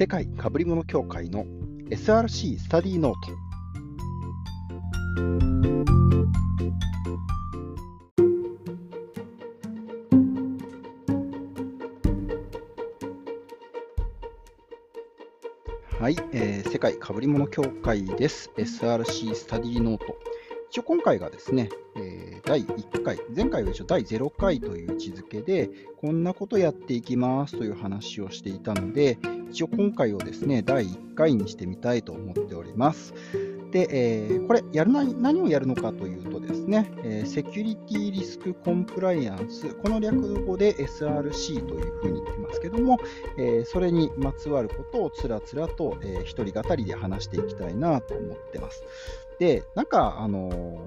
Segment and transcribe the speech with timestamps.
[0.00, 1.44] 世界かぶり物協会の
[1.90, 3.50] SRC スタディノート
[16.02, 18.50] はい、えー、世界かぶり物協会です。
[18.56, 20.29] SRC スタディノート。
[20.70, 25.68] 一応今回がですね、えー、第1回、前回は一応第0回という位置づけで、
[26.00, 29.18] こんなことやっていきますという話をしていたので、
[29.50, 33.14] 一応今回をですね、第1回にしてみたいと思っております。
[33.72, 43.00] で、えー、これやるな、何をやるのかというとですね、えー、セキュリティリスクコンプライアンス、この略語で SRC というふうに言ってますけども、
[43.36, 48.84] えー、それにまつわることをつらつらと、えー、一人語りで話していきたいなと思ってます。
[49.40, 50.78] で、なんか、あの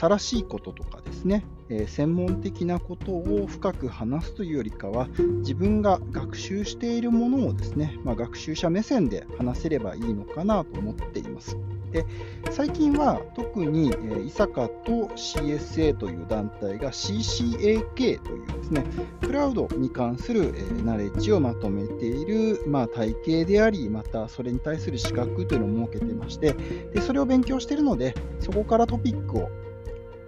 [0.00, 5.06] 新しいこととかですね、えー、専門的なことを深く話すというよりかは、
[5.38, 11.56] 自分が学習しているものをですね、まあ、学習者目線で話せればいいのかなと思っています。
[11.90, 12.06] で
[12.50, 18.02] 最近は特に、えー、伊坂と CSA という団体が CCAK と
[18.32, 18.84] いうですね、
[19.20, 26.54] クラウドに関する、えー、ナレッジをまとめている、まあ、体系であり、またそれに対する資格というのを設けてまして、
[26.94, 29.48] でそれを勉強しているので、そこからトピックを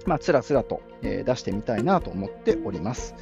[0.07, 3.15] まあ、つらつらと、え出してみたいなと思っております。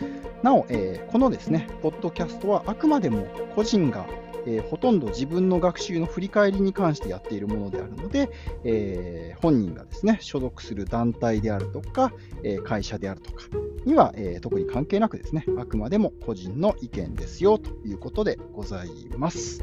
[0.43, 4.07] なお、えー、このですね、ポッドキャストはあくまでも個人が、
[4.47, 8.31] えー、ほとんど自分の学習の振り返りに関してやっているものであるので、
[8.65, 13.45] えー、本人がですね、所属する団体であるとか、え会社であるとか
[13.85, 19.63] には、え特に関係なくですね、あくまでも個人の意見ですよということでございます。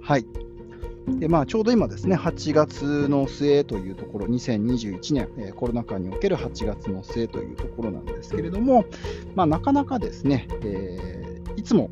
[0.00, 0.26] はい。
[1.16, 8.84] でまあ、ちょうど今ですね、8月の末というところ、2021年、えー、コロナ禍における8月の末というところなんですけれども、
[9.34, 11.90] まあ、なかなかですね、えー、いつも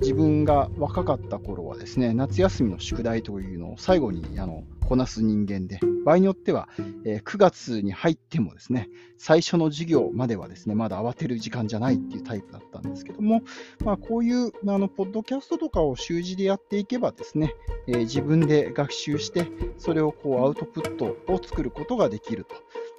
[0.00, 6.68] 自分が若かった頃はですね、夏休みの宿題というのを最後にあのこなす人間で、場合によっては、
[7.04, 8.88] えー、9月に入ってもですね、
[9.18, 13.42] 最初の授業まではですね、まだ慌てる時間じゃないっていうタイプだったんですけども、
[13.84, 17.54] まあ、こういうあのポッドキャストとかを習字でやっていけばですね、
[17.88, 19.46] えー、自分で学習して、
[19.78, 22.54] それをこうアウトプットを作ることができると。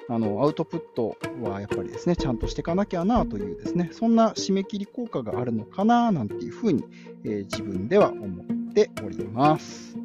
[0.09, 6.85] あのアウトプットはやっぱりですね、ちゃんとしていかなきゃなというですね、そんな締め切り効果があるのかななんていうふうに、
[7.25, 9.97] えー、自分では思っております。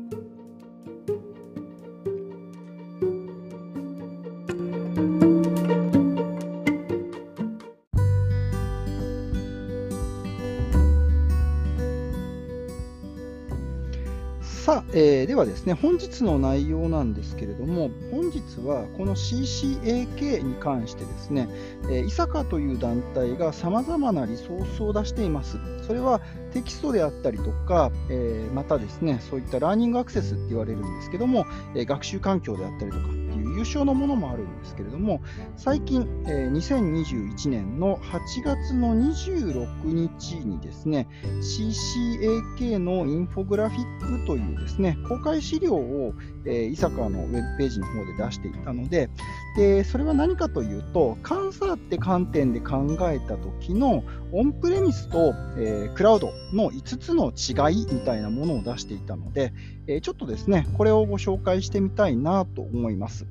[14.94, 21.48] えー、ではですね、本日の内容なんですけれども、本日はこの CCAK に関してですね、
[21.84, 25.56] えー、伊坂という団体がさまざまなリソースを出しています。
[25.86, 26.20] それは
[26.52, 33.21] テキストであったりとか、えー、またですね、そういったラーニングアクセスって言われるんですけども、えー、学習環境であったりとか、
[33.62, 35.22] 優勝のものもあるんですけれども、
[35.56, 41.06] 最近、えー、2021年の8月の26日にですね、
[41.40, 46.14] CCAK のインフォグラフィックというですね、公開資料を、
[46.44, 49.08] えー、伊坂のウェブページの方で出していたので、
[49.56, 54.02] でそれは何かというと、監査って観点で考えた時の
[54.32, 59.52] オンプレミスと、えー、クラウドの5つの違いみたいなものを出していたので、
[59.86, 63.26] えー、ちょっとですね、これをご紹介してみたいなと思います。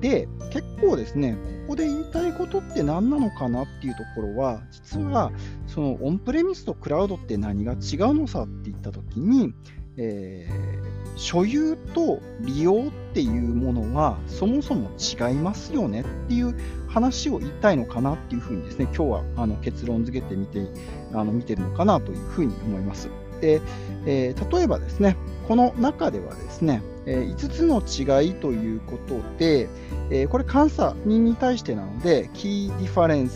[0.00, 1.36] で、結構ですね、
[1.66, 5.32] ここで言いたいことって何なのかなっていうところは、実は、
[5.66, 7.78] そのオンプレミスとクラウドって何が違う
[8.14, 9.54] のさって言ったときに、
[9.98, 16.54] えー、所有と利用っていうものはそもそも違いますよねっていう
[16.88, 20.66] 話を言いたいのかなっていうふうにですね、今日はあの結論付けてみて
[21.12, 23.08] あの見てるのかなというふうに思います。
[23.40, 23.60] で、
[24.06, 25.16] えー、例えばですね、
[25.48, 29.68] この中ではですね、え、5つの違いということで、
[30.10, 33.30] え、これ監査人に対してなので、Key Differences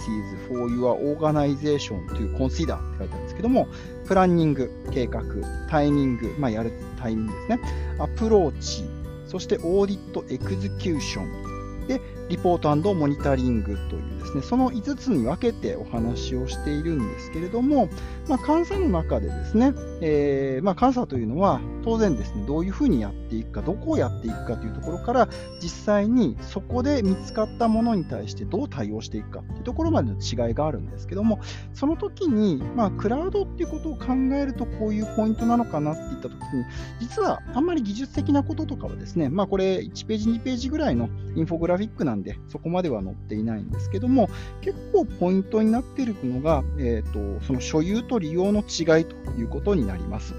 [0.48, 3.68] for Your Organization to Consider って書いてあるんですけども、
[4.06, 5.22] プランニング、計画、
[5.68, 7.60] タイミング、まあ、やるタイミングですね、
[7.98, 8.84] アプローチ、
[9.26, 12.00] そして Audit、Execution、で、
[12.30, 17.88] リポートモニタリングというですね、その5つに分けてお話をしているんですけれども、
[18.28, 25.28] まあ、監査の中でですね、えー、ま、監査というのは当然ですね、どういうふうにやっていくか、どこをやっていくかというところから、
[25.60, 31.40] 実際にそこで見つかったものに対してどう対応していくかというところまでの違いがあるんですけども、
[31.74, 36.64] その時に、まあ、クラウドっていうことを考えるとこういうポイントなのかなって言った時に、
[37.00, 44.28] 実はあんまり技術的なこととかはですね、まあ、これ1ページ、2ページぐらいのインフォグラフィックなんで、そこまでは載っていないんですけども、
[44.60, 50.34] 結構ポイントになっているのが、えーと、その所有と利用の違いということになります。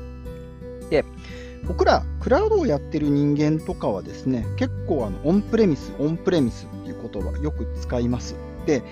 [0.89, 1.05] で、
[1.67, 8.35] 僕らクラウドをやってる人間とかはですね、結構あのオンプレミス、オンプレミスっていう言葉よく使います。
[8.65, 8.83] で、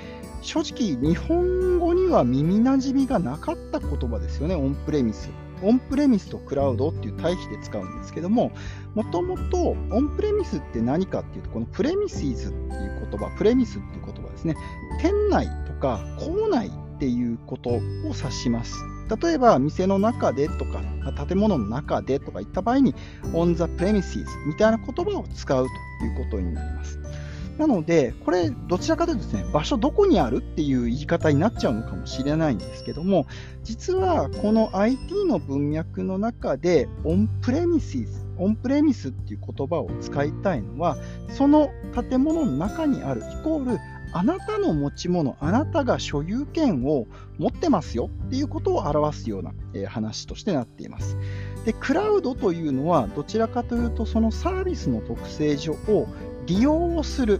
[0.41, 5.29] 正直日本語には耳なじみがなかった言葉ですよね、オンプレミス。
[5.61, 8.51] オンプレミスとクラウドっていう対比で使うんですけども、
[8.95, 9.57] もともと
[9.91, 14.55] オンプレミスって何かっていうと、このプレミシーズっていう言葉、プレミスっていう言葉ですね、
[15.01, 18.75] 店内とか校内っていうことを指します。
[19.21, 20.81] 例えば、店の中でとか、
[21.25, 22.93] 建物の中でとか言った場合に、
[23.33, 25.65] on the premises みたいな言葉を使う
[25.99, 26.99] ということになります。
[27.59, 33.27] なので、これ、どちらかというとですね、場所どこにあるっていう言い方になっちゃうのかもしれないんですけども、
[33.65, 40.95] 実はこの IT の文脈の中で、オンプレミシス、オンプレミスっていう言葉を使いたいのは、
[41.37, 41.69] その
[42.09, 43.77] 建物の中にあるイコール
[44.11, 47.07] あなたの持ち物、あなたが所有権を
[47.37, 49.53] 持ってますよっていうことを表すような、
[49.87, 51.15] 話としてなっています。
[51.65, 56.07] で、クラウドというのはどちらかというとそのサービスの特性上を
[56.49, 57.39] 利用をする。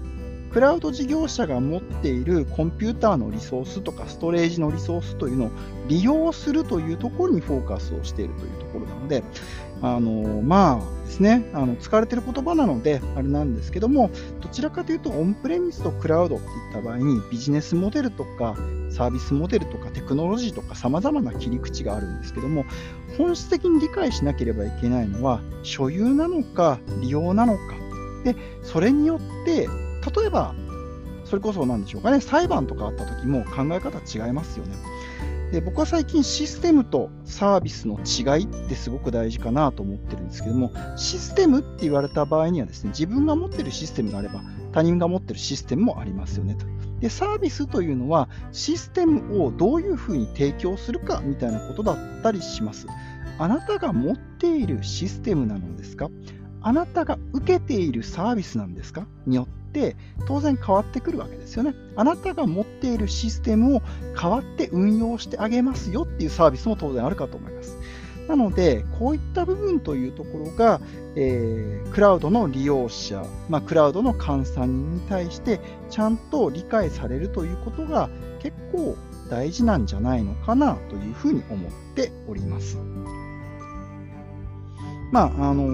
[0.51, 5.51] クラウド事業者が持っているコンピューターのリソースとかストレージのリソースというのを
[5.87, 9.23] 利用するというところにフォーカスをしているというところなので、
[9.81, 14.09] あのまあですね、あの使われている言葉なので、あれなんですけども、
[14.41, 18.55] どちらかというと、オンプレミスとクラウドっていった場合に、ビジネスモデルとか、
[18.91, 22.65] サービスモデルとか、テクノロジーとか、様々な切り口があるんですけども、
[23.17, 27.88] 本質的に理解しなければいけないのは、所有なのか、利用なのか。
[28.23, 29.67] で、それによって、
[30.19, 30.53] 例えば、
[31.25, 34.75] それこそ何でしょうかね、裁判とかあった時も考え方違いますよね。
[35.51, 44.41] で僕は最近システムとサービスの違いってすごく大事かなと思ってるんですけども、システムって言われた場合にはですね、自分が持ってるシステムがあれば、
[44.73, 46.67] 他人が持ってるシステムもありますよねと。
[46.99, 52.85] で、サービスというのは、システムをどういうふうに提供するかみたいなことだったりします。
[53.39, 56.09] あなたが持っているシステムなのですか？
[56.61, 59.05] あなたが受けているサービスなんですか？
[59.25, 59.95] によって
[60.27, 61.73] 当然変わってくるわけですよね。
[61.95, 63.81] あなたが持っているシステムを
[64.15, 67.77] 代わって運用してあげますよっていうサービスも当然あるかと思います。
[68.27, 70.79] なので、こういった部分というところが、
[71.15, 75.59] えー、クラウドの利用者、まあ、クラウドの監査人に対して
[75.89, 78.07] ちゃんと理解されるということが
[78.39, 78.95] 結構
[79.31, 82.77] 大事なんじゃないのかなというふうに思っております。
[85.11, 85.69] まああのー、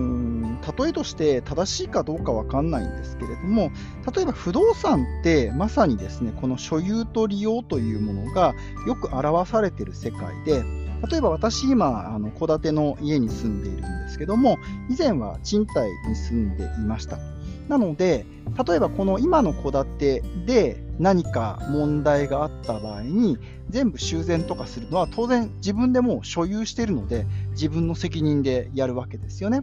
[0.78, 3.72] 例えとして正しいかどうかわかんないんですけれども、
[4.16, 8.54] 例えば不動産ってまさにですね、この所有と利用というものが
[8.88, 10.64] よく表されている世界で、
[11.10, 14.58] 例えば私今、あの戸建ての家に住んでいるんですけども、
[14.90, 17.35] 以前は賃貸に住んでいました。
[17.68, 18.26] なので、
[18.68, 23.38] 例えばこの今の戸建てで何か問題があった場合に、
[23.70, 29.62] 全部修繕とかするのは当然自分でも所有しているので、自分の責任でやるわけですよね。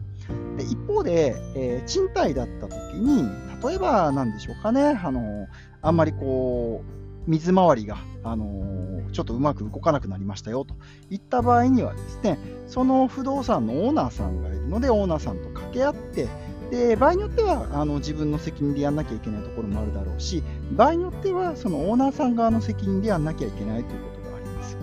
[0.57, 3.25] で一方で、えー、賃貸だった時に、
[3.65, 5.47] 例えば何でしょうかね、あの
[5.81, 10.75] あんまりこう、水回りが、あのー、ちょっとうまく動かなくなりましたよと
[11.11, 16.29] いった場合にはですね、その不動産のオーナーさんがいるので、オーナーさんと掛け合って、
[16.73, 20.43] で場合によってはあの自分の責任でやんなきゃいけないところもあるだろうし、
[20.73, 24.79] 場合によってはそのオーナーさん側の責任でやんなきゃいけないということがあります。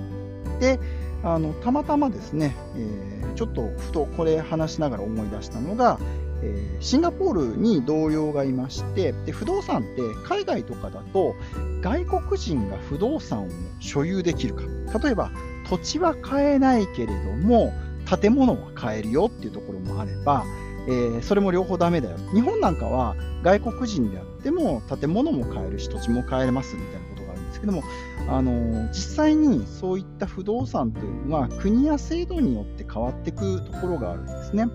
[0.59, 0.79] で、
[1.23, 5.99] あのたまたまですね、えー、ちょっとふとこれ話しながら思い出したのが、
[6.43, 11.35] えー、シンガポールに同僚がいましてで不動産って海外とかだと
[11.81, 14.63] 外国人が不動産を所有できるか
[14.99, 15.31] 例えば
[15.69, 17.73] 土地は買えないけれども
[18.21, 20.45] 建物は買えるよっていうところもあれば
[20.89, 22.17] えー、それも両方ダメだよ。
[22.33, 27.83] 日本なんかは外国人であっても建物も買えるし土地も買えますみたいなことがあるんですけども、
[28.27, 34.67] あの、実際にそういった不動産というのは国や制度によって変わっていくところがあるんですね。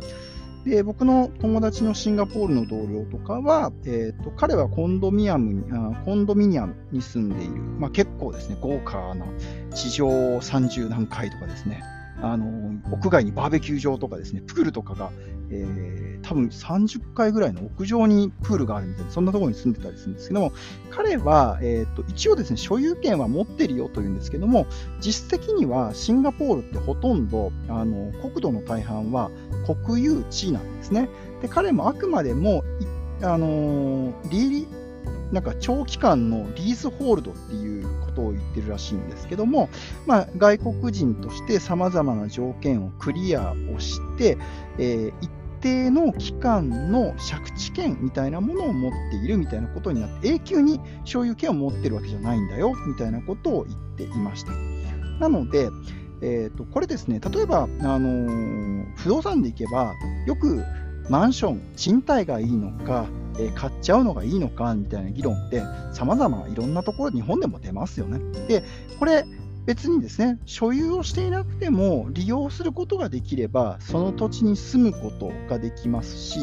[0.65, 9.27] で僕の友達のシンガポールの同僚とかは、えーと、彼はコンドミニアムにあコンドミニアムに住んでいる、まあ、結構ですね豪華な
[9.75, 11.83] 地上30何階とかですね
[12.23, 15.11] あの屋外にバーベキュー場とかですねプールとかが
[15.51, 20.53] えー、多分30階ぐらいの屋上にプールがあるみたいな、そんなところに住んでたりするんですけども、
[20.91, 24.67] 彼は、えーと、一応ですね、所有権は持ってるよというんですけども、
[25.01, 29.31] 実質的にはシンガポールってほとんどあの国土の大半は
[29.85, 31.09] 国有地なんですね。
[31.43, 32.65] で彼もあくまでも、
[33.23, 34.67] あのー、リ
[35.33, 39.69] なんか長期間のリースホールドっていうことを言ってるらしいんですけども、
[40.07, 44.39] まあ、外国人としてさまざまな条件をクリアをして、
[44.79, 45.31] えー、一
[45.61, 54.53] 定の期間の借地権みたいなものを持っているみたいなことになって、永久に所有権を持ってるわけじゃないんだよみたいなことを言っていました。
[55.21, 55.71] なので、
[56.21, 57.67] えーと、これですね、例えば、あ
[57.99, 59.93] のー、不動産でいけば、
[60.27, 60.63] よく
[61.09, 63.07] マンション、賃貸がいいのか、
[63.39, 65.63] えー、買っちゃうのがいいのかみたいな議論って、
[65.93, 68.19] さまざまいろんなところ、日本でも出ますよね。
[68.49, 68.65] で、
[68.99, 69.25] これ、
[69.67, 76.39] 別にですね、所有をしていなくても利用することができれば、その土地に住むことができますし、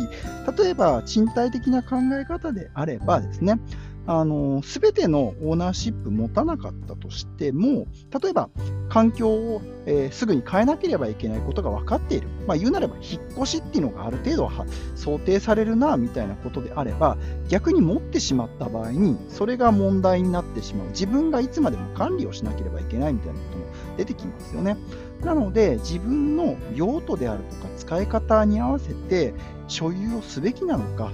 [0.57, 3.59] 例えば賃貸的な考え方であればですね、
[4.07, 7.85] あの、すべてのオーナーシップ持たなかったとしても、
[8.21, 8.49] 例えば
[8.89, 12.27] 環境を、えー、すぐに変えなければいけないことが分かっている。
[12.47, 14.65] まあ、言うなれば引っ越しっていうのがある程度は
[14.95, 17.17] 想定されるな、みたいなことであれば、
[17.47, 20.87] 逆に持ってしまった場合に、それが問題になってしまう。
[20.89, 23.65] 自分がいつまでも管理をしなければいけないみたいなことも
[23.97, 24.77] 出てきますよね。
[25.23, 29.35] なので、自分の用途であるとか使い方に合わせて
[29.67, 31.11] 所有をすべきなのか、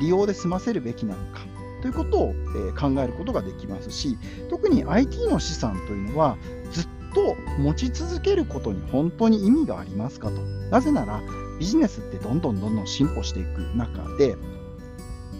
[0.00, 1.40] 利用で済ませるべきなのか、
[1.80, 2.34] ということを、
[2.68, 4.18] え考えることができますし、
[4.48, 6.36] 特に IT の資産というのは、
[6.72, 10.40] ずっと持ち続けることに本当に意味がありますかと。
[10.70, 11.20] なぜなら、
[11.58, 14.36] ビジネスってどんどんどんどん進歩していく中で、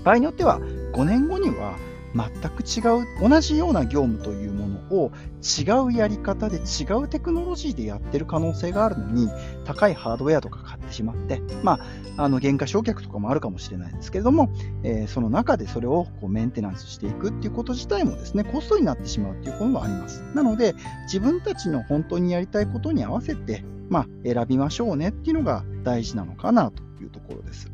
[0.05, 1.77] 場合によっては5年後には
[2.15, 5.11] 全く違う、同じような業務というものを
[5.43, 9.29] 違うやり方で違うテクノロジーでやってる可能性があるのに、
[9.65, 11.81] 高いハードウェアとか買ってしまって、ま
[12.17, 14.51] あ、あの原価償却とかもあるかもしれないですけれども、
[14.83, 20.23] えー、その中でそれをこうメンテナンスしていくっていうこと自体もですね、コストになってしまうっていうこともあります。
[20.35, 27.71] なので、自分たちの本当にやりたいことに合わせて、まあ、選びましょうねっていうのが大事なのかなというところです。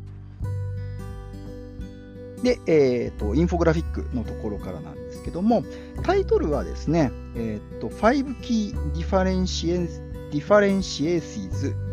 [2.43, 5.63] で、えーと、インフォグラフィックのところからなんですけども、
[6.03, 10.01] タイトルはですね、えーと、5 Key Differentiations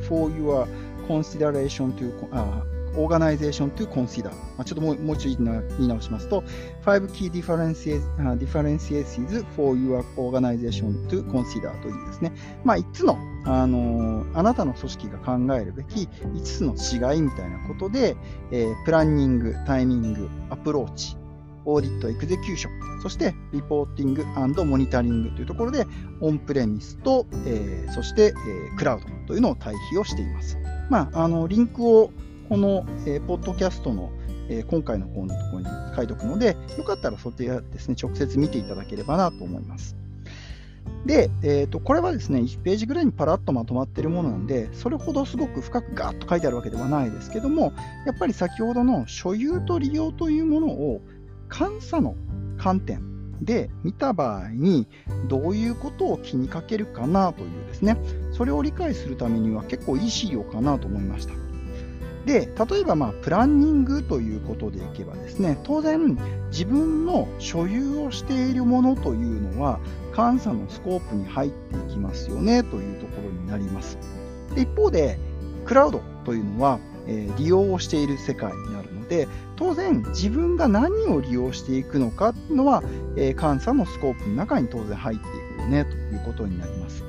[0.07, 0.67] for Your
[1.09, 4.31] Consideration to、Organization to Consider。
[4.31, 6.43] まあ、ちょっともうもう一度言い直しますと、
[6.85, 8.03] 5 Key Differentiates,
[8.39, 12.33] differentiates for Your Organization to Consider というですね、
[12.65, 18.17] まあ、5つのあのあなたの組織が考えるべき5つの違いみたいなことで、
[18.51, 21.17] えー、プランニング、タイミング、アプローチ、
[21.67, 24.25] Audit、Execution、そして Reporting
[24.65, 25.87] モニタリングというところで、
[26.21, 30.59] オンプレミスと、えー、そして、えー、クラウドというのを対比をしています。
[30.91, 32.13] まあ、あのリンクを
[32.49, 34.11] この、えー、ポッドキャストの、
[34.49, 39.97] えー、今回の本のところに書いておくので、よかったらそちらですね、直接見ていただければなと思います。
[41.07, 47.73] で、えーと、これはですね、1ページぐらいにパラッとまとまっているものなんで、それほどすごく深くガーッと書いてあるわけではないですけども、
[48.07, 51.03] やっぱり先ほどの所有と利用というものを
[51.51, 52.15] 監査の
[52.57, 53.03] 観点
[53.43, 54.89] で見た場合に、
[55.29, 57.99] どういうことを気にかけるかなというですね、
[58.33, 61.44] それを理解するためには結構いい資料かなと思いました。
[62.27, 66.19] で、例えば、まあ、プランニングということでいけばですね、当然、
[66.51, 69.79] 自分の所有をしているものというのは、
[70.17, 73.99] 監査のスコープに入っていきますよねというところになります。
[74.55, 75.19] で一方で、
[75.65, 82.83] クラウドというのは、えー、利用をしている世界になるので、当然自分が何を利用していくのかというのは、
[83.17, 87.05] えー、監査のスコープの中に当然入っていくよねということになります。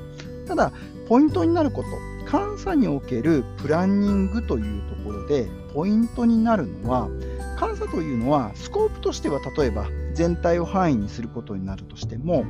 [0.46, 0.72] ただ、
[1.08, 1.88] ポイントになること、
[2.30, 7.08] 監査におけるプランニングというところでポイントになるのは、
[7.58, 12.44] 監査というのはスコープとしては例えば全体を範囲にすることになるとしても、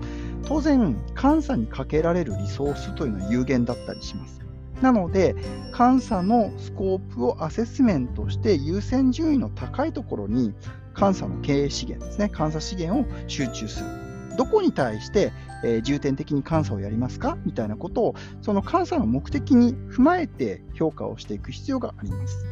[0.46, 4.40] 当然、監査にかけられるリソースというのは有限だったりします。
[4.80, 5.34] なので、
[5.76, 10.54] 監査のスコープをアセスメントして優先順位の高いところに
[10.98, 14.05] 監査の経営資源ですね、監査資源を集中する。
[14.36, 15.32] どこに対して、
[15.64, 17.38] えー、重点的に監査をやりますか？
[17.44, 22.44] みたいなことを、その監査の目的に踏まえて評価をしていく必要があります。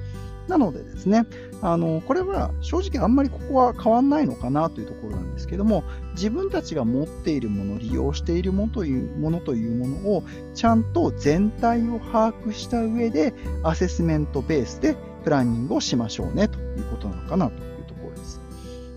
[0.48, 1.24] なのでですね、
[1.62, 10.22] あのこれは正直あんまりここは変わんないのかなというところなんですけども、自分たちが持っているもの、利用しているものというものというものを
[10.54, 18.38] ちゃんと全体を把握した上で、アセスメントベースでプランニングをしましょうねということなのかなというところです。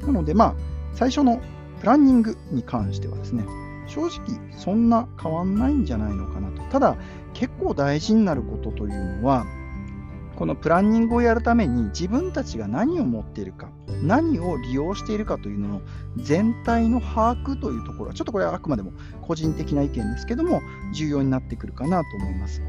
[0.02, 0.56] なので、まあ、
[0.96, 1.40] 最初の
[1.80, 3.46] プランニングに関してはですね、
[3.88, 6.62] 正直そんな変わんないんじゃないのかなと。
[6.72, 6.98] ただ、
[7.34, 9.46] 結構大事になることというのは、
[10.36, 13.70] このプランニングをやるために自分たちが何を持っているか、
[14.04, 15.82] 何を利用しているかというのの
[16.18, 18.92] 全体の把握というところは、ちょっとこれはあくまでも
[19.22, 20.62] 個人的な意見ですけども、
[20.94, 22.62] 重要になってくるかなと思います。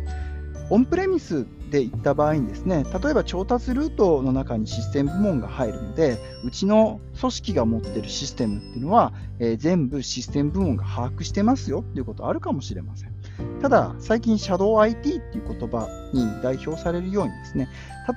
[0.70, 13.12] オンプレミスで言った場合にですね、例えば調達ルートの中にシステム部門が入るので、うちの組織が持っているシステムっていうのは、えー、全部システム部門が把握してますよっていうことあるかもしれません。
[13.62, 17.68] ただ、最近、シャドウ IT っていう言葉に代表されるようにですね、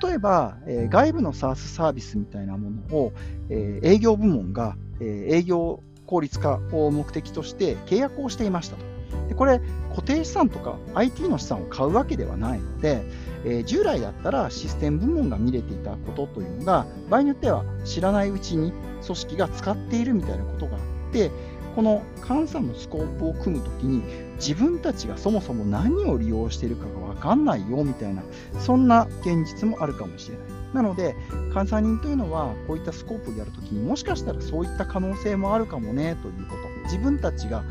[0.02, 3.12] 例えば、えー、外部の SaaS サービスみたいなものを、
[3.48, 8.91] えー、営業部門が、え、営業効率化を目的として契約をしていましたと。
[9.28, 13.04] でこれ、固定資産とか IT の資産を買うわけではないので、
[13.44, 21.30] えー、従来だったらシステム部門が見れていたことというのが、場合によっては知らないうちに組織が使っているみたいなことがあって、
[21.74, 24.02] この監査のスコープを組むときに、
[24.36, 28.22] 自分たちがそもそも何を利用しているかが分かんないよみたいな、
[28.58, 30.46] そんな現実もあるかもしれない。
[30.74, 31.14] なので、
[31.54, 36.72] 監査人というのは、こういったスコープをやるときにもしかしたらそういった可能性もあるかもねということ。
[36.84, 37.62] 自分たちが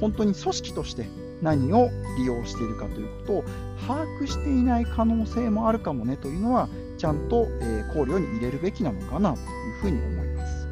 [0.00, 1.06] 本当に組織として
[1.42, 3.44] 何を利用しているかということを
[3.86, 7.46] 把握していない可能性もあるかもねというのは、ちゃんと
[7.94, 9.46] 考慮に入れるべきなのかなという
[9.80, 10.68] ふうに思います。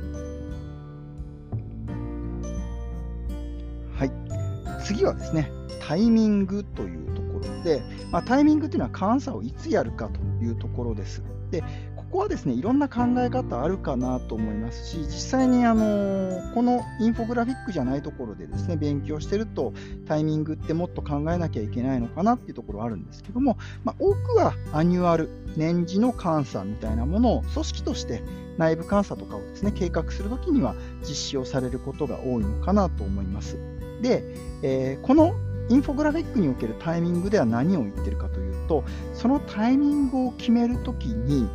[3.97, 4.85] はい。
[4.85, 11.23] 次はですね、タイミングというところで、まあ、タイミングというのは監査をいつやるかというところです。
[11.51, 11.65] で、
[12.09, 19.75] ここはですね、いろんな考え方あるかなと思いますし、実際にあのこのインフォグラフィックじゃないところでですね、勉強してると、
[20.07, 28.23] タイミングってもっと考えなきゃいけないのかなっていうところあるんですけども、まあ、多くは Annual、年次の監査みたいなものを組織として
[28.57, 33.59] 内部監査とかをですね、計画するときには実施をされることが多いのかなと思います。
[34.01, 34.25] で、
[34.63, 35.35] えー、この
[35.69, 41.47] インフォグラフィックにおけるタイミングでは何を言ってるかというと、そのタイミングを決めるときに、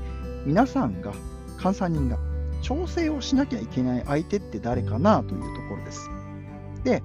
[0.46, 1.14] 皆さんが、
[1.62, 2.18] 監査人が
[2.62, 6.10] 調整をしなきゃいけない相手って誰かなというところです。
[6.84, 7.04] で、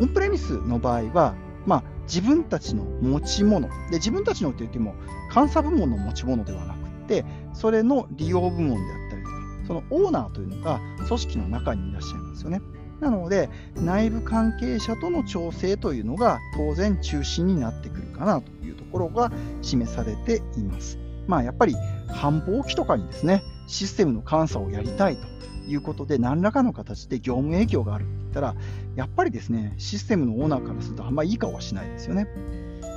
[0.00, 1.34] オンプレミスの場合は、
[1.66, 4.94] まあ、自分たちの持ち物で、自分たちのって言っても、
[5.34, 9.36] 監査部門の持ち物ではなくて、それの利用部門であったりとか、
[9.66, 12.60] そのオーナーというのが組織の中にいらっしゃいますよね。
[13.00, 21.01] なので、内部関係者との調整というのが当然中心になってくるかなというところが示されています。
[21.26, 21.74] まあ、やっぱり
[22.08, 25.26] 繁忙期とかにですね、システムの監査をやりたいと
[25.68, 28.54] いうことで、何らかの形で業務影響があるって言ったら、
[28.96, 32.26] やっぱりですね、システムのオーナーからするとあんまりいい顔はしないですよね。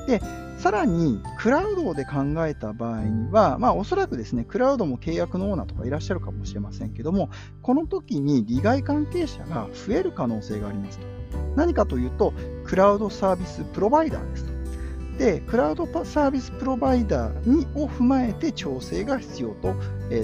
[0.08, 0.22] で、
[0.58, 7.30] さらに、クラウドで考えた場合には、まあ、おそらくですね、クラウドも契約のオーナーとかいらっしゃるかもしれませんけども、
[7.62, 11.06] この時に利害関係者が増える可能性がありますと。
[11.56, 12.34] 何かというと、
[12.66, 14.55] クラウドサービスプロバイダーですと。
[15.18, 19.74] で、クラウドサービスプロバイダーにを踏まえて調整が必要と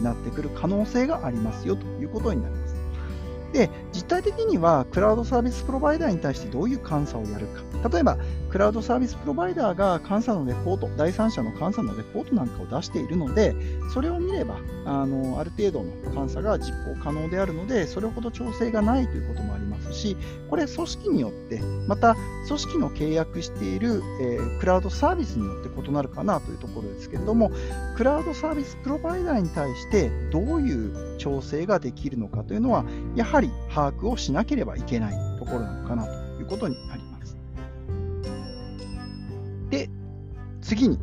[0.02, 2.76] なってくる可能性がありますよということになります。
[3.54, 7.90] で、実態的には、クラウドサービスプロバイダーに対してどういう監査をやるか。
[7.90, 8.18] 例えば、
[8.52, 13.56] クラウドサービスプロバイダーが監査のレポート、第三者の監査のレポートなんかを出しているので、
[13.94, 20.18] それを見れば、あのある程度の監査が実行可能であるので、それほど調整がないということもありますし、
[20.50, 27.54] これ、組織によって、また、組織の契約している、えー、クラウドサービスによって異なるかなというところですけれども、
[27.96, 32.84] クラウドサービスプロバイダーに対してどういう調整ができるのかというのは、
[33.16, 37.11] やはり把握をしなければいけないところなのかなということになります。
[40.72, 40.98] 次に、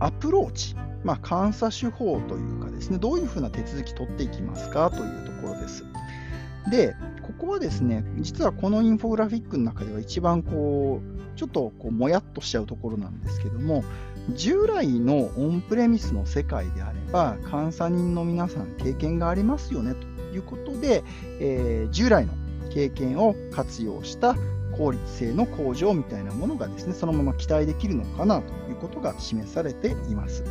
[0.00, 0.74] アプローチ。
[1.04, 4.90] まあ、監査手法というかですね、どういうふうな手続き取っていきますか？
[4.90, 5.84] というところです。
[6.72, 13.84] で、ここはですね、実はこのインフォグラフィックの中では一番こう、ちょっとこうもやっとしちゃうところなんですけども、
[14.34, 21.04] 従来のオンプレミスの世界であれば、監査人の皆さん経験がありますよねということで、
[21.38, 22.32] えー、従来の
[22.70, 24.34] 経験を活用した
[24.76, 30.44] 効率性の向上みたいなものがですね、そのまま期待できるのかなということが示されています。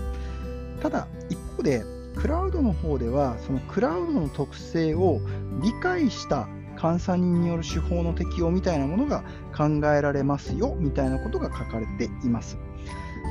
[0.82, 1.84] ただ、一方で、
[2.16, 5.20] クラウドの方では、そのクラウドの特性を
[5.62, 6.48] 理解した
[6.82, 9.24] 監査人による手法の適用みたいなものが
[9.56, 12.58] 考えられますよみたいなことが書かれています。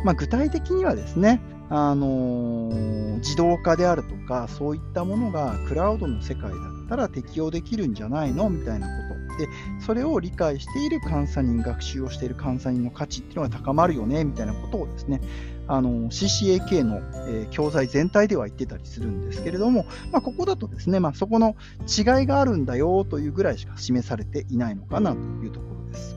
[0.04, 9.23] まあ、具体的にはですね、あのー、自動化であるとか、そういったものがクラウドの世界だったら適用できるんじゃないのみたいなこと。
[9.38, 15.20] で、それを理解している監査人、学習をしている監査人の価値っていうのが高まるよね、みたいなことをですね、
[15.66, 26.16] あの CCAK の、えー、教材全体では言ってたりするんですけれども、まあ、ここだとですね、まあ、そこの違いがあるんだよというぐらいしか示されていないのかなというところです。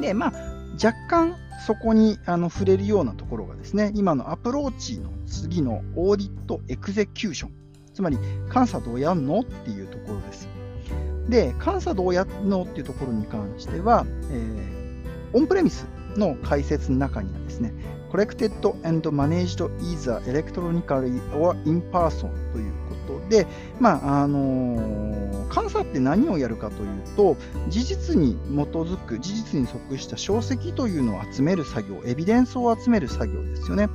[0.00, 0.32] で、まあ、
[0.74, 7.52] 若干そこにあの触れるようなところがですね、今のアプローチの次の Audit Execution、
[7.94, 8.18] つまり
[8.52, 10.53] 監査どうやんのっていうところです。
[11.28, 17.72] で、監査どうやんのっていうところに関しては、えー、オンプレミスの解説の中にはですね、
[18.14, 18.52] Collected
[18.86, 23.46] and Managed either electronically or in person ということで、
[23.80, 27.36] まああのー、監査って何をやるかというと、
[27.68, 33.88] 事実に基づく、事実に即した証跡というのを集める作業、エビデンスを集める作業ですよね。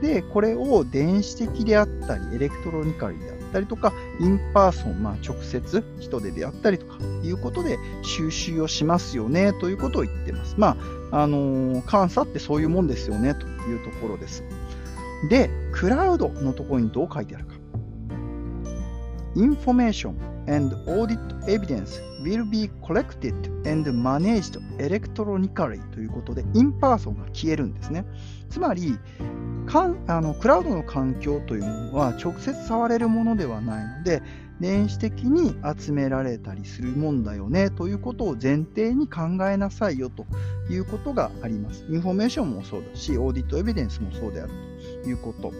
[0.00, 10.56] で、これを電子的であったり、 Electronically であったりとか、 In Person、まあ、直接人であったりとかいうことで収集をしますよねということを言ってます。
[10.58, 10.76] ま
[11.12, 14.42] あ、あのー、監査ってそういうもんですよねというところです。
[15.30, 17.54] で、クラウドのところにどう書いてあるか。
[19.36, 23.34] Information and audit evidence will be collected
[23.66, 28.04] and managed electronically ということで、 In Person が消えるんですね。
[28.50, 28.98] つまり、
[29.66, 34.22] かんあのクラウドの環境というものは直接触れるものではないので、
[34.60, 40.26] 電子的に集められたりするもんだよねということを前提に考えなさいよと
[40.70, 41.84] いうことがあります。
[41.90, 44.52] インフォメーションもそうだし、 Audit Evidence もそうである
[45.02, 45.52] ということ。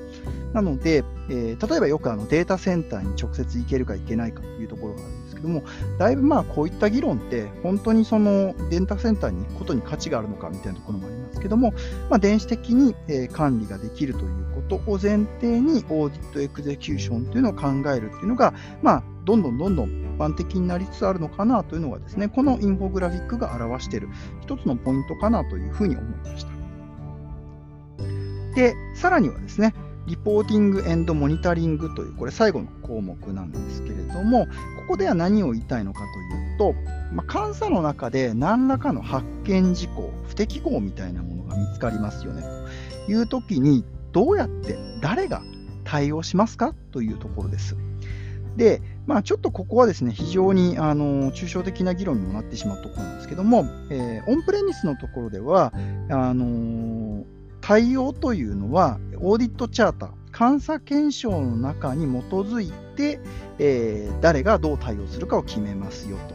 [0.53, 5.63] なので、えー、例えばよくあのデータセンターに直接行けるか行けないかというところがあるんですけども、
[5.99, 11.73] だいぶまあこういった議論って本当にそのデータセンターに行くことに価値があるのかみたいなところもありますけども、
[12.11, 24.09] まあ、電子的に、え管理ができるということを前提に Audit Execution というのを考えるっていうのが、まあ、どんどんどんどん一般的になりつつあるのかなというのがですね、このインフォグラフィックが表している
[24.43, 26.53] 一つのポイントかなというふうに思いました。
[28.55, 29.75] で、さらにはですね、
[30.07, 34.51] Reporting and Monitoring という、これ最後の項目なんですけれども、こ
[34.89, 36.01] こでは何を言いたいのか
[36.59, 36.75] というと、
[37.13, 42.43] まあ、監査の中で何らかの発見事項、不適合みたいなものが見つかりますよね
[43.07, 45.43] というときに、どうやって誰が
[45.85, 47.77] 対応しますかというところです。
[48.57, 55.73] で、まあ、ちょっとここはですね、非常にあの抽象的な議論にもなってしまうところなんですけども、えー、オンプレミスのところでは、
[56.11, 57.25] あのー、
[57.61, 63.19] 対応というのは、オーディットチャーター、監査検証の中に基づいて、
[63.59, 66.35] えー、誰がどう対応するかを決めますよと。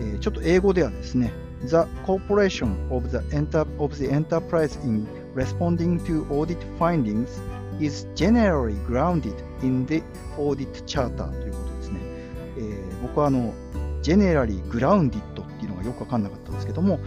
[0.00, 1.32] えー、ちょっと英語ではですね、
[1.66, 7.28] The Corporation of the, Enter of the Enterprise in responding to audit findings
[7.78, 10.02] is generally grounded in the
[10.36, 12.00] audit charter ということですね。
[12.58, 13.54] えー、僕はあの、
[14.02, 16.98] generally grounded っていうのがよくわかんなかったんですけども、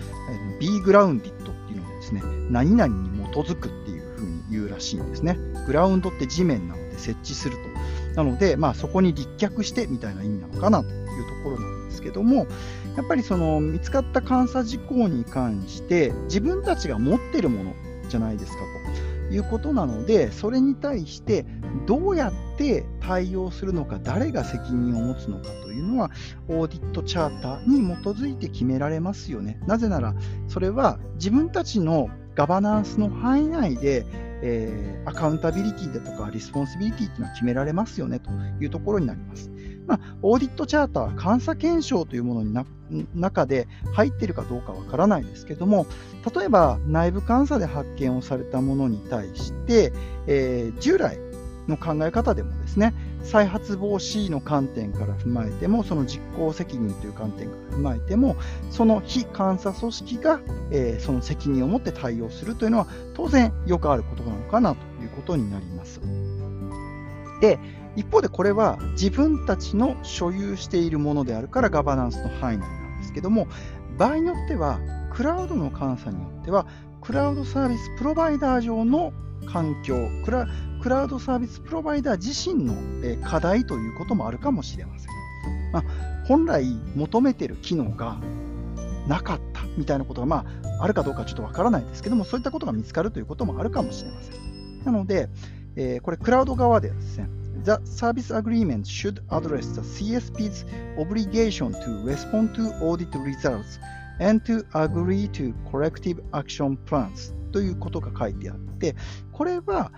[0.62, 3.89] be grounded っていうのはですね、何々に基づくって
[4.52, 5.38] いうらしいんですね。
[5.68, 7.70] グラウンドって地面なので設置すると。
[8.16, 11.06] なので、まあ、そこに立脚してみたいな意味なのかなという
[11.44, 12.48] ところなんですけども、
[12.98, 17.74] やっぱりその見つかった監査事項に関して自分たちが持ってるもの
[18.10, 18.58] じゃないですか
[19.30, 21.46] ということなので、それに対して
[21.86, 26.10] どうやって対応するのか、誰が責任を持つのかというのは、
[26.48, 29.60] オーディットチャーターに基づいて決められますよね。
[29.68, 30.16] なぜなら、
[30.48, 34.06] それは自分たちのガバナンスの範囲内で、
[34.42, 39.52] えー、アカウンタビリティだとか Responsibility っていうのは決められますよねというところになります。
[39.88, 42.66] まあ、 Audit Charter、監査憲章というものにな
[43.16, 45.88] 中で入っているかどうかわからないですけども、
[46.36, 49.92] 例えば内部監査で発見をされたものに対して、
[50.28, 51.18] えー、従来
[51.68, 58.36] の考え方でもですね、再発防止の観点から踏まえても、その実行責任という観点から踏まえても、
[58.70, 60.40] その非監査組織が、
[60.72, 66.02] えー、その責任を持って対応するというのは、当然よくあることなのかなということになります。
[67.42, 67.60] で、
[67.96, 73.48] 一方でこれは自分たちの所有しているものであるからガバナンスの範囲内なんですけども、
[73.98, 74.80] 場合によっては、
[75.12, 76.66] クラウドの監査によっては、
[77.02, 79.14] クラウドサービスプロバイダー上の
[79.48, 80.48] 環境クラ、
[80.82, 82.76] クラウドサービスプロバイダー自身の
[83.24, 85.10] 課題ということもあるかもしれません。
[85.72, 85.84] まあ、
[86.26, 88.18] 本来求めている機能が
[89.08, 90.46] なかったみたいなことが、ま
[90.80, 94.84] あ、あるかどうかちょっとわからないですけども、そういったことが見つかるということもあるかもしれません。
[94.86, 95.30] なので、
[95.76, 97.30] えー、これ、クラウド側ではですね、
[97.64, 100.66] The Service Agreement should address the CSP's
[100.98, 103.80] obligation to respond to audit results
[104.20, 108.96] and to agree to corrective action plans ということが書いてあって、
[109.32, 109.92] これは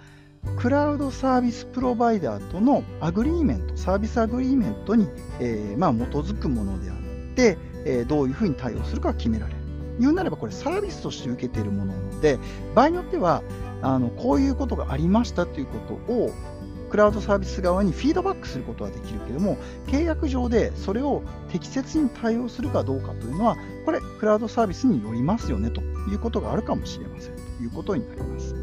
[0.57, 5.07] クラウドサービスプロバイダーとの Agreement、Service Agreement に、
[5.39, 6.97] えー、まあ、基づくものであっ
[7.35, 9.59] て、えー、どういうふうに対応するかが決められる。
[9.99, 12.39] 言うなればこれサービスとして受けているものなので、
[12.73, 13.43] 場合によっては
[13.81, 16.31] あのこういうことがありましたということを
[16.91, 28.53] クラウドサービス側にフィードバックすることはできるけども、契約上でそれを適切に対応するかどうかというのは、これ、クラウドサービスによりますよねということがあるかもしれませんということになります。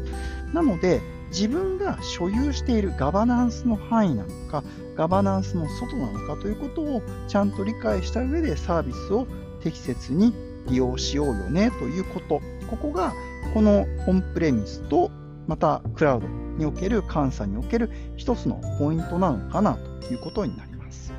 [0.53, 4.63] なので、自分が所有しているガバナンスの範囲なのか、
[4.95, 9.25] ガバナンスの外なのかということをちゃんと理解した上でサービスを
[9.61, 10.33] 適切に
[10.67, 12.41] 利用しようよねということ。
[12.69, 13.13] ここが
[13.55, 15.09] このオンプレミスと
[15.47, 21.13] またクラウドにおける監査における一つのポイントなのかなということになります。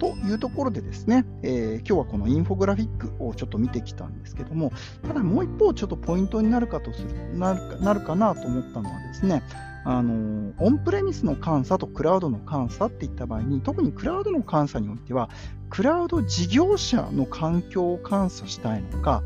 [0.00, 4.72] というところでですね、えー、今日はこのインフォグラフィックをちょっと見てきたんですけども、
[5.06, 9.44] ただもう一方ちょっとポイントになるかとするなるかなるかなと思ったのはですね、
[9.84, 15.30] あのオンプレミスの監査とクラウドの監査っていった場合に、特にクラウドの監査においては、
[15.70, 19.22] クラウド事業者の環境を監査したいのか、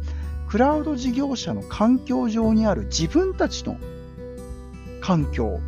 [0.47, 3.79] クラウド事業者の環境上にある自分たちの
[5.01, 5.61] 環境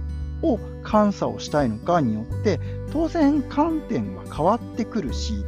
[0.42, 0.58] を
[0.90, 2.60] 監査をしたいのかによって、
[2.92, 5.44] 当然観点は変わってくるし、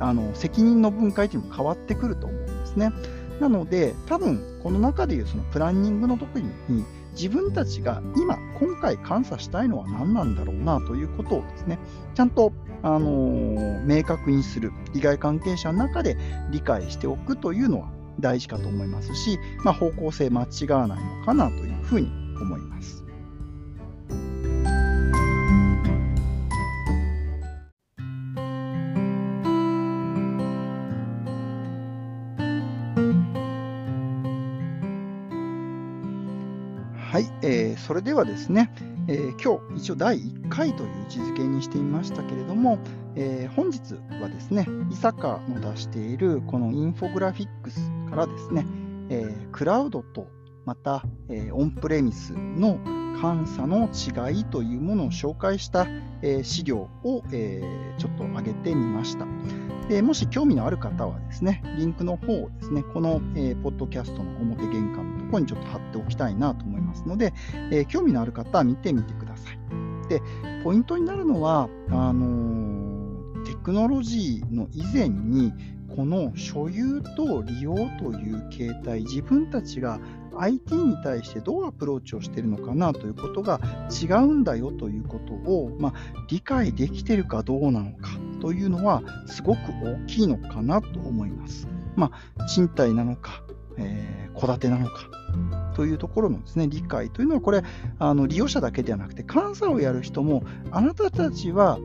[0.00, 2.92] あの責任の分解というのも変わってくると思うんですね。
[3.40, 11.78] なので、多分この中でいうそのプランニングの時に、自分たちが今、今回監査したいのは何なんだろうなということをですね、
[12.14, 16.16] ちゃんと、あのー、明確にする、利害関係者の中で
[16.50, 17.88] 理解しておくというのは
[18.20, 22.08] 大事かと思いますし、まあ、方向性間違わないのかなというふうに
[22.40, 23.03] 思います。
[37.86, 38.72] それではですね、
[39.08, 42.78] えー、今日一応第1回という位置づけにしてみましたけれども、
[43.14, 48.64] えー、本日はですね、伊坂の出しているこのインフォグラフィックスからですね、
[49.10, 50.28] えー、クラウドと
[50.64, 52.78] また、えー、オンプレミスの
[53.20, 55.86] 監査の違いというものを紹介した、
[56.22, 59.26] えー、資料を、えー、ちょっと上げてみました。
[59.88, 67.34] でもし興味のある方はですね、リンクの方をですね、この、えー、ポッドキャストの表玄関のところにちょっと貼っておきたいなと思いますので、
[67.70, 69.58] えー、興味のある方は見てみてください。
[70.08, 70.20] で、
[70.62, 75.52] ポイントになるのは、あのー、テクノロジーの以前に、
[75.94, 80.00] この所有と利用という形態、自分たちが
[80.36, 83.60] IT に対してどうアプローチをしているのかなということが
[84.02, 85.92] 違うんだよということを、まあ、
[86.28, 91.68] 理解できているかどうなのかというのはすごく大きいのかなと思います。
[91.96, 93.43] まあ、賃貸なのか、
[93.78, 95.10] えー、戸建てなのか
[95.74, 97.62] というところのですね理解というのは、これ
[97.98, 101.78] あの利用者だけではなくて、監査をやる人も、あなたたちは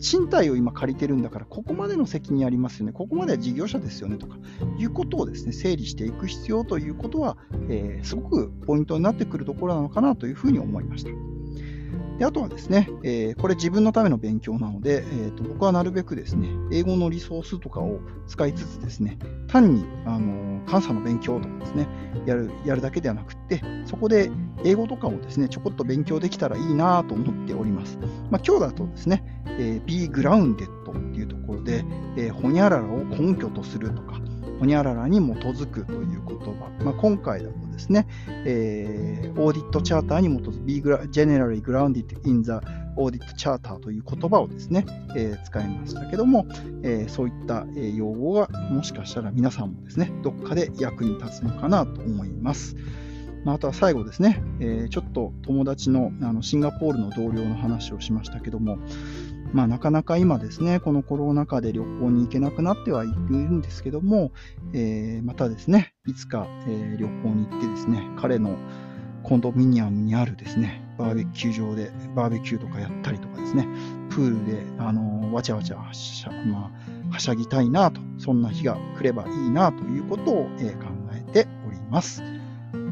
[0.00, 4.36] 賃貸を今借りてるんだから、ここまでの責任ありますよね、ここまでは事業者ですよねとか
[4.78, 7.36] いうことをですね整理していく必要ということは、
[7.68, 11.31] えー、すごくポイントになってくるところなのかなというふうに思いました。
[12.22, 21.88] であとはですね、えー、これ自分のための勉強なので、えーと、僕はなるべくですね、英語のリソースとかを使いつつですね、単に、あのー、監査の勉強とかですね、
[22.24, 24.30] やるやるだけではなくって、そこで
[24.62, 27.98] 英語とかをですね、ちょこっと勉強できたらいいなと思っております。
[28.30, 29.24] まあ、今日だとですね、
[29.58, 31.84] えー、be grounded っていうところで、
[32.16, 34.20] えー、ほにゃららを根拠とするとか、
[34.62, 36.70] ほにゃららに基づくという言葉。
[36.84, 38.06] まあ、今回だとですね、
[38.46, 42.52] えー、オーディットチャーターに基づく Be generally grounded in the
[42.96, 46.46] audit charter という言葉をですね、えー、使いましたけども、
[46.84, 52.76] えー、そういった、用語がもしかしたら皆さんもですね、どっかで役に立つのかなと思います。
[53.44, 58.78] まあ、あとは最後ですね、えー、ちょっと友達のあのシンガポールの同僚の話をしましたけども、
[59.52, 64.32] まあ、なかなか今ですね、このコロナ禍で旅行に行けなくなってはいるんですけども、
[64.72, 68.56] えー、またですね、いつか、えー、旅行に行ってですね、彼の
[69.22, 73.68] コンドミニアムにあるですね、バーベキュー場でバーベキューとかやったりとかですね、
[74.10, 76.70] プールで、あのわちゃわちゃはしゃ,、ま
[77.10, 82.22] あ、はしゃぎたいなと、そんな日が来ればいいなということを、えー、考えております。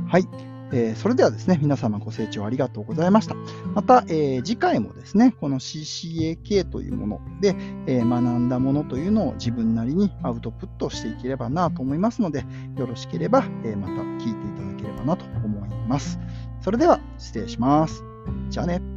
[0.09, 0.60] はい。
[0.73, 3.35] えー、それではですね、皆様ご清聴ありがとうございました。
[3.75, 7.55] また、えー、次回もですね、この CCAK というもので、
[7.87, 12.45] えー、学んだものというのを自分なりにアウトプットしていければなと思いますので、
[12.77, 16.19] よろしければ、えまた聞いていただければなと思います。
[16.61, 18.05] それでは失礼します。
[18.51, 18.90] じゃあね。